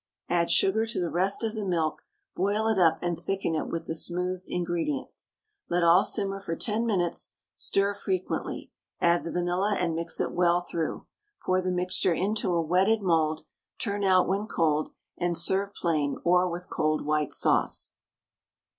Add 0.29 0.49
sugar 0.49 0.87
to 0.87 0.99
the 0.99 1.11
rest 1.11 1.43
of 1.43 1.53
the 1.53 1.63
milk, 1.63 2.01
boil 2.35 2.65
it 2.65 2.79
up 2.79 2.97
and 3.03 3.19
thicken 3.19 3.53
it 3.53 3.67
with 3.67 3.85
the 3.85 3.93
smoothed 3.93 4.45
ingredients. 4.49 5.29
Let 5.69 5.83
all 5.83 6.03
simmer 6.03 6.39
for 6.39 6.55
10 6.55 6.87
minutes, 6.87 7.33
stir 7.55 7.93
frequently, 7.93 8.71
add 8.99 9.23
the 9.23 9.31
vanilla 9.31 9.75
and 9.79 9.93
mix 9.93 10.19
it 10.19 10.31
well 10.33 10.61
through. 10.61 11.05
Pour 11.45 11.61
the 11.61 11.69
mixture 11.71 12.15
into 12.15 12.51
a 12.51 12.61
wetted 12.63 13.03
mould; 13.03 13.43
turn 13.77 14.03
out 14.03 14.27
when 14.27 14.47
cold, 14.47 14.89
and 15.19 15.37
serve 15.37 15.71
plain, 15.75 16.17
or 16.23 16.49
with 16.49 16.67
cold 16.67 17.05
white 17.05 17.31
sauce. 17.31 17.91